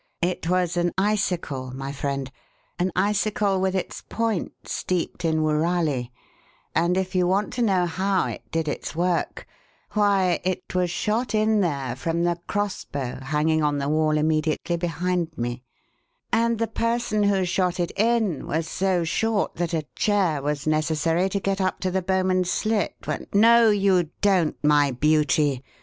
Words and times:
It 0.23 0.49
was 0.49 0.77
an 0.77 0.93
icicle, 0.97 1.69
my 1.75 1.91
friend, 1.91 2.31
an 2.79 2.91
icicle 2.95 3.61
with 3.61 3.75
its 3.75 4.01
point 4.01 4.51
steeped 4.67 5.23
in 5.23 5.43
woorali, 5.43 6.09
and 6.73 6.97
if 6.97 7.13
you 7.13 7.27
want 7.27 7.53
to 7.53 7.61
know 7.61 7.85
how 7.85 8.25
it 8.25 8.41
did 8.51 8.67
its 8.67 8.95
work 8.95 9.45
why, 9.91 10.39
it 10.43 10.73
was 10.73 10.89
shot 10.89 11.35
in 11.35 11.59
there 11.61 11.95
from 11.95 12.23
the 12.23 12.39
cross 12.47 12.83
bow 12.83 13.19
hanging 13.21 13.61
on 13.61 13.77
the 13.77 13.87
wall 13.89 14.17
immediately 14.17 14.75
behind 14.75 15.37
me, 15.37 15.61
and 16.33 16.57
the 16.57 16.65
person 16.65 17.21
who 17.21 17.45
shot 17.45 17.79
it 17.79 17.91
in 17.95 18.47
was 18.47 18.67
so 18.67 19.03
short 19.03 19.53
that 19.57 19.75
a 19.75 19.85
chair 19.95 20.41
was 20.41 20.65
necessary 20.65 21.29
to 21.29 21.39
get 21.39 21.61
up 21.61 21.79
to 21.79 21.91
the 21.91 22.01
bowman's 22.01 22.49
slit 22.49 22.95
when 23.05 23.27
No, 23.33 23.69
you 23.69 24.09
don't, 24.21 24.57
my 24.63 24.89
beauty! 24.89 25.63